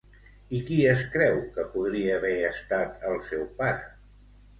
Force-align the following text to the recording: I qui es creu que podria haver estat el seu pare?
I 0.59 0.59
qui 0.69 0.77
es 0.93 1.01
creu 1.15 1.35
que 1.57 1.65
podria 1.73 2.15
haver 2.21 2.31
estat 2.47 3.05
el 3.11 3.21
seu 3.29 3.45
pare? 3.61 3.85